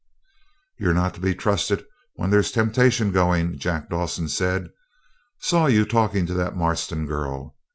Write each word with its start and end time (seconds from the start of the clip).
'You're 0.79 0.95
not 0.95 1.13
to 1.13 1.19
be 1.19 1.35
trusted 1.35 1.85
when 2.15 2.31
there's 2.31 2.51
temptation 2.51 3.11
going,' 3.11 3.59
Jack 3.59 3.87
Dawson 3.87 4.29
said. 4.29 4.71
'Saw 5.41 5.67
you 5.67 5.85
talking 5.85 6.25
to 6.25 6.33
that 6.33 6.57
Marston 6.57 7.05
girl. 7.05 7.55